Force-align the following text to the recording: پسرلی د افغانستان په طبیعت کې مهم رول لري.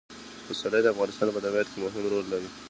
پسرلی 0.49 0.81
د 0.83 0.87
افغانستان 0.93 1.27
په 1.35 1.43
طبیعت 1.45 1.67
کې 1.71 1.77
مهم 1.85 2.03
رول 2.11 2.25
لري. 2.33 2.49